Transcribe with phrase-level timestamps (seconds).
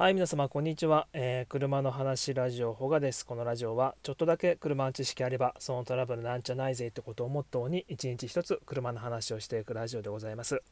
[0.00, 1.08] はい、皆様、こんにちは。
[1.12, 3.26] えー車の話ラジオ、ほがです。
[3.26, 10.62] このラジオは、ちょっとだけ車の知識あれば、そのトラブルなんじゃないぜってことをモットーに、一日一つ車の話をしていくラジオでございます。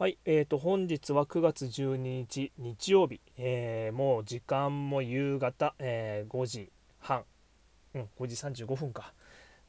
[0.00, 3.20] はい、えーと、本日は9月12日、日曜日。
[3.38, 7.22] えーもう時間も夕方、えー5時半、
[7.94, 9.12] うん、5時35分か、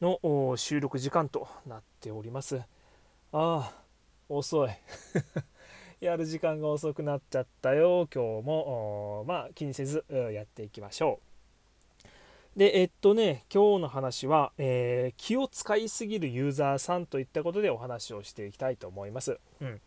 [0.01, 2.57] の収録時間となっております。
[2.57, 2.63] あ
[3.31, 3.73] あ、
[4.27, 4.69] 遅い。
[6.01, 8.09] やる時間が遅くなっちゃったよ。
[8.11, 10.03] 今日もまあ気にせず
[10.33, 11.19] やっていきましょ
[12.55, 12.59] う。
[12.59, 19.79] でえっとね今日の話は、えー気を使いすぎるユーザーさんといったことでお話をしていきたいと思います、うん、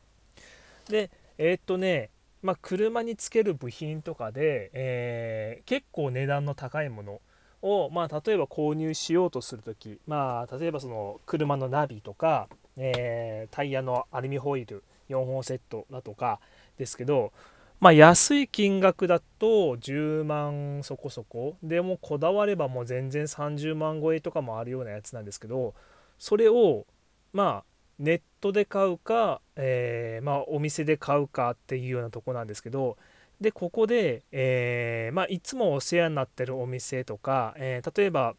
[0.89, 2.11] でえっとね
[2.43, 7.21] まあ、車につける部品とかで、えー結構値段の高いもの
[7.61, 16.41] を、まあ、例えば購入しようとする時、まあ、例えばその車のナビとか、えータイヤのアルミホイル4本セットだとか
[16.79, 17.33] ですけど、
[17.81, 21.57] まあ、安い金額だと10万そこそこ。
[21.63, 25.75] でもこだわればもう全然30万超えとかもあるようなやつなんですけど
[26.19, 26.87] それを
[27.33, 27.65] まあ
[27.99, 32.97] ネットで買うか、えーまあ、お店で買うかっていうようなとこなんですけど
[33.41, 38.35] でここで、えーまあ、いつもお世話になってるお店とか、えー例えば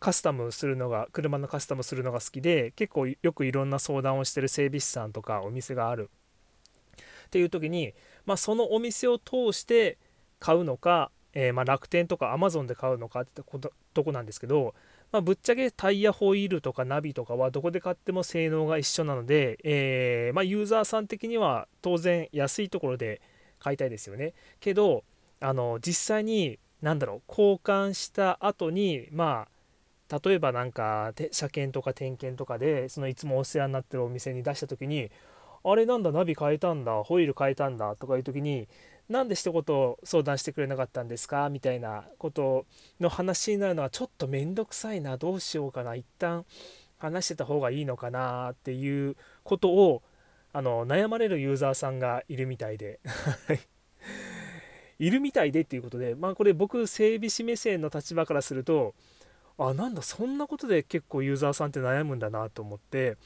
[0.00, 6.10] カスタムするのが車のカスタムするのが好きで結構よくいろんな相談をしてる整備士さんとかお店がある
[6.98, 7.92] っていう時に、
[8.24, 9.98] まあ、そのお店を通して
[10.40, 14.74] 買うのか、えーま、楽天とかアマゾンで買うのかってこととこなんですけど、
[15.12, 23.20] まあ、ぶっちゃけタイヤホイールとかナビとかはどこで買っても性能が一緒なので、えーま、ユーザーさん的には当然安いところで
[23.58, 24.32] 買いたいですよね。
[24.60, 25.04] けど
[25.40, 29.59] あの実際に何だろう交換した後にまあ
[30.10, 35.10] 例えばなんか車検とか点検とかでそのいつもお世話になってるお店に出した時に
[35.62, 38.68] あれなんだナビ変えたんだホイール変えたんだとかいう時に
[39.08, 41.48] なんで一言相談してくれなかったんですか？
[41.50, 42.64] みたいなこと
[43.00, 45.16] の話になるのはちょっと面倒くさいな。
[45.16, 45.96] どうしようかな。
[45.96, 46.44] 一旦
[46.98, 48.50] 話してた方がいいのかな？
[48.50, 50.02] っていうことを
[50.52, 53.00] あの悩まれるユーザーさんがいるみたいで。
[55.00, 58.94] いるみたいでっていうことでまあこれ僕整備士目線の立場からすると
[59.58, 63.16] あなんだそんなことで結構ユーザーさんって悩むんだなと思って。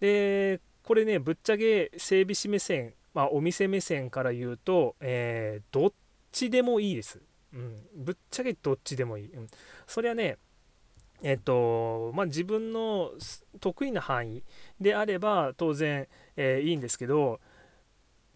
[0.00, 5.92] でこれねぶっちゃけ整備士目線、まあ、お店目線から言うと、えーどっ
[6.32, 7.20] ちでもいいです、
[7.52, 9.48] うん、ぶっちゃけどっちでもいい、うん、
[9.86, 10.38] それはね
[11.22, 13.12] えっとまあ自分の
[13.60, 14.42] 得意な範囲
[14.80, 17.38] であれば当然、えーいいんですけど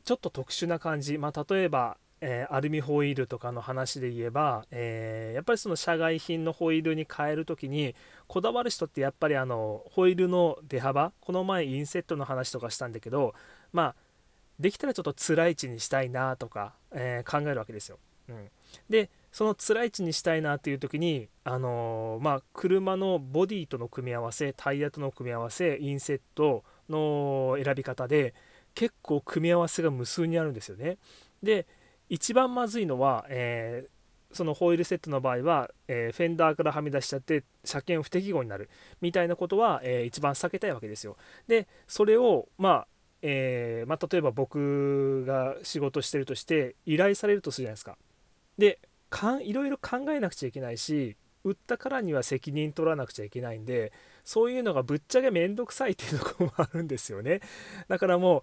[0.05, 1.97] ちょっと特殊な感じ、まあ、例えば
[2.29, 7.95] えーアルミホイールとかの話で言えば、えーやっぱりその社外品のホイールに変える時に
[8.27, 13.35] こだわる人ってやっぱりあのホイールの出幅この前インセットの話とかしたんだけど
[13.73, 13.95] まあ
[14.59, 17.99] できたらちょっと辛い位置にしたいなとか、えー考えるわけですよ。
[18.29, 18.51] うん、
[18.91, 28.35] でその辛い位置にしたいなっていう時に、あのまあ、車のボディとの組み合わせタイヤとの組み合わせインセットの選び方で
[28.75, 30.99] 結構組み合わせが無数にあるんですよね。
[31.43, 31.67] で
[32.09, 33.97] 一番まずいのは、えー
[34.33, 38.69] そのホイールセットの場合は、えーフェンダーからはみ出しちゃって車検不適合になる
[39.01, 41.17] みたいなことは、えー一番避けたいわけですよ。
[41.47, 42.87] でそれをまあ
[43.23, 47.97] えーまあ、例えば僕が仕事してるとして依頼されるとするじゃないですか。
[48.59, 48.79] で
[49.09, 53.93] かんいろいろ考えなくちゃいけないし売ったからには責任取らなくちゃいけないんで
[54.25, 57.41] そういうのがぶっちゃけ面倒くさいっていうところもあるんですよね。
[57.89, 58.43] だからもう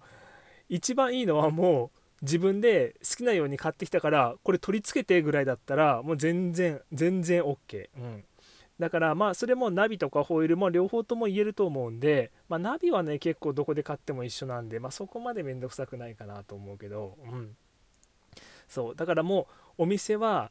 [0.70, 8.24] 一番いいのはもう自分で好きなように買ってきたからこれ取り付けてぐらいだったらもう全然全然 OK、うん、
[8.78, 17.56] だからまあそれもナビとかホイールも両方とも言えると思うんで、まあ、ナビはね結構どこで買っても一緒なんで、まあ、そこまで面倒くさくないかなと思うけど、うん、
[18.68, 18.96] そう。
[18.96, 19.46] だからも
[19.78, 20.50] うお店は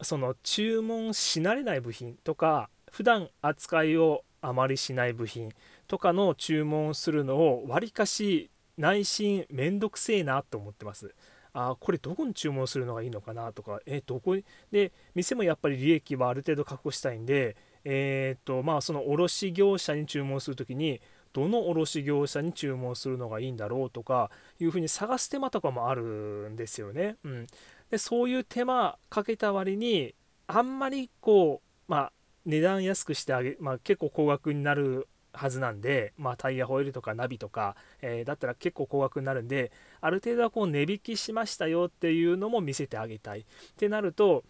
[0.00, 5.52] その注文し慣れない部品とか普段扱いをあまりしない部品
[5.88, 11.14] とかの注文するのをわりかし内心めんどくせえなと思ってます。
[11.52, 14.44] あこれどこに注文するのがいいのかなとかえどこに？
[14.72, 21.00] で店もやっぱり利益はある程度確保したいんでえーっとまあその卸業者に注文する時に
[21.32, 24.30] どの卸業者に注文するのがいいんだろうとか
[24.60, 27.16] いうふうに探す手間とかもあるんですよね。
[27.24, 27.46] うん、
[27.90, 30.14] でそういう手間かけた割に
[30.48, 32.12] あんまりこうまあ
[32.46, 43.40] 値段安くしてあげ、まあ、結構高額になるはずなんで、まあ、タイヤホイールとかナビとか、えーだったら結構高額になるんである程度はこう値引きしましたよっていうのも見せてあげたい。
[43.40, 43.44] っ
[43.76, 44.44] てなると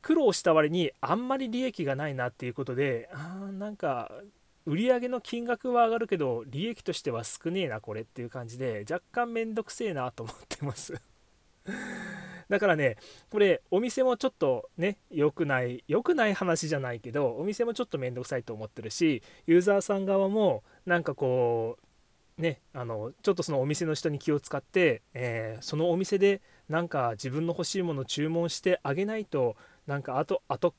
[0.00, 4.10] 苦労した割にあんまり利益がないなっていうことであなんか
[4.66, 10.94] 売上の金額は上がるけど利益としては少ねえなこれっていう感じで若干めんどくせえなと思ってます。
[12.54, 12.98] だからね
[13.30, 21.78] これお店もちょっとね良くない良くない話じゃないけどお店もちょっと面倒くさいと思ってるしユーザーさん側もなんかこ
[22.38, 29.56] うねあのちょっとそのお店の人に気を使って、えー、そのお店でなんか自分の欲しいもの注文してあげないと
[29.88, 30.76] なんか後後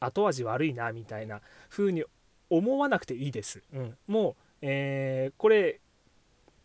[0.00, 2.04] 後味悪いなみたいな風に
[2.48, 3.62] 思わなくていいです。
[3.74, 5.78] うん、もう、えー、これ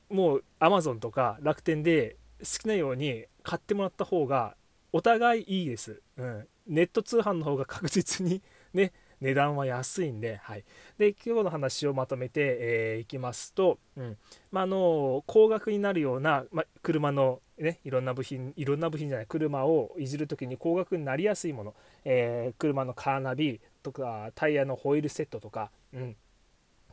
[0.10, 4.58] もう Amazon とか楽天で好きなように買ってもらった方が
[4.92, 6.02] お互いいいです。
[6.18, 8.42] うん、ネット通販の方が確実に
[8.74, 8.92] ね
[9.22, 10.66] 値段は安いんで,、はい、
[10.98, 14.18] で今日の話をまとめてい、えー、きますと、うん。
[14.52, 21.74] まあ、の高額になるような、ま、車の、ね、いろんな部品いろんな部品じゃない車をいじる時に高額になりやすいもの、
[22.04, 26.18] えー、車のカーナビとかタイヤのホイールセットとか、うん、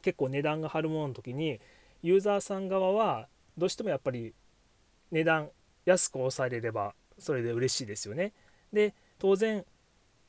[0.02, 1.60] 結構値段が張るものの時に
[2.02, 3.26] ユーザーさん側は
[3.58, 4.34] どうしてもやっぱり
[5.10, 5.50] 値段
[5.84, 8.32] 安く抑えれればそれで嬉しいですよね。
[8.72, 9.64] で当然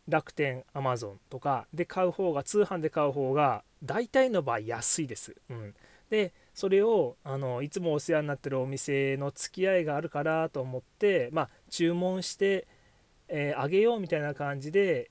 [0.08, 5.36] 楽天アマゾンとかで買う方が通販で買う方が大体の場合安いです。
[5.50, 5.74] うん、
[6.10, 12.68] でそれをあのいつもお世話になってるお店の付き合いがあるからと思って、まあ、注文して、
[13.28, 15.10] えー、あげようみたいな感じで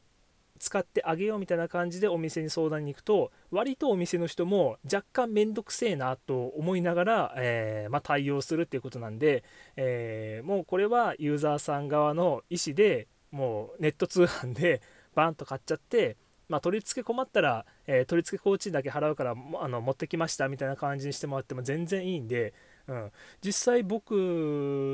[0.59, 9.45] 使ってあげようみたいな感じでお店に相談に行くと割とお店の人も若干めんどくせえなと思いながら、えー、まあ、対応するっていうことなんで、
[9.77, 14.81] えー、もうこれはユーザーさん側の意思でもうネット通販で
[15.15, 16.17] バンと買っちゃって、
[16.49, 22.55] まあ、取り付け困ったら、えー、取り付け工賃だけ払うからあの持ってきましたみたいな感じにしてもらっても全然いいんで、
[22.87, 23.11] うん、
[23.43, 24.13] 実際僕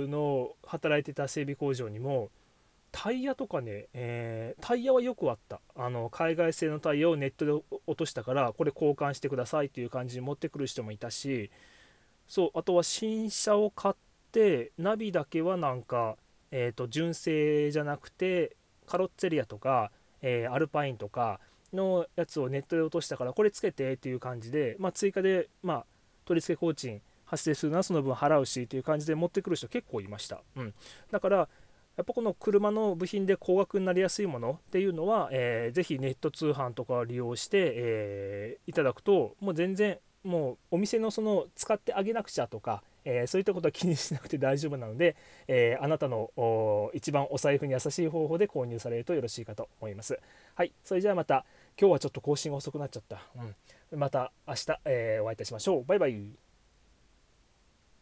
[0.08, 2.30] の働いてた整備工場にも
[2.92, 5.60] タイヤとかね、えー、タイヤはよくあった。
[5.76, 7.52] あの海外製のタイヤをネットで
[7.86, 11.50] 落としたからこれ交換してくださいっていう感じに持ってくる人もいたし
[12.26, 13.94] そうあとは新車を買っ
[14.32, 16.16] てナビだけはなんか
[16.50, 18.56] えーと、純正じゃなくて
[18.86, 19.90] カロッツェリアとか、
[20.20, 21.40] えー、アルパインとか
[21.72, 25.84] のやつをネットで落としたからこれつけてっていう感じで、まあ、追加で、まあ、
[26.24, 30.74] 取り付け工賃発生するなその分払うしっていう感じで持ってくる人結構いました、うん、
[31.12, 31.48] だから
[32.00, 45.16] やっぱこの車の部品で高額になりやすいものっていうのは、えー、ぜひネット通販とかを利用して、えー、いただくともう全然もうお店のその使ってあげなくちゃとかえー、そういったことは気にしなくて大丈夫なので、
[45.48, 46.30] えー、あなたの
[46.92, 50.20] 一番お財布に優しい方法で購入されるとよろしいかと思います。
[50.54, 51.46] はい、それじゃあまた
[51.80, 53.22] 今日はちょっと更新が遅くなっちゃった。
[53.92, 55.84] うん、また明日、えー、お会いいたしましょう。
[55.84, 56.49] バイバイ。